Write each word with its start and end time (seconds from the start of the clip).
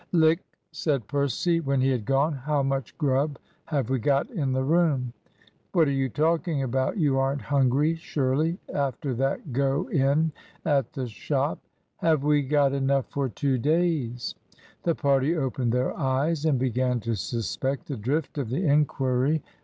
"Lick," 0.13 0.43
said 0.71 1.07
Percy, 1.07 1.59
when 1.59 1.79
he 1.79 1.91
had 1.91 2.05
gone, 2.05 2.33
"how 2.33 2.63
much 2.63 2.97
grub 2.97 3.37
have 3.65 3.91
we 3.91 3.99
got 3.99 4.27
in 4.31 4.51
the 4.51 4.63
room?" 4.63 5.13
"What 5.73 5.87
are 5.87 5.91
you 5.91 6.09
talking 6.09 6.63
about? 6.63 6.97
You 6.97 7.19
aren't 7.19 7.43
hungry 7.43 7.93
surely, 7.93 8.57
after 8.73 9.13
that 9.13 9.53
go 9.53 9.87
in 9.89 10.31
at 10.65 10.93
the 10.93 11.05
shop?" 11.07 11.59
"Have 11.97 12.23
we 12.23 12.41
got 12.41 12.73
enough 12.73 13.11
for 13.11 13.29
two 13.29 13.59
days?" 13.59 14.33
The 14.81 14.95
party 14.95 15.35
opened 15.35 15.71
their 15.71 15.95
eyes, 15.95 16.45
and 16.45 16.57
began 16.57 16.99
to 17.01 17.13
suspect 17.15 17.85
the 17.85 17.95
drift 17.95 18.39
of 18.39 18.49
the 18.49 18.65
inquiry. 18.65 19.43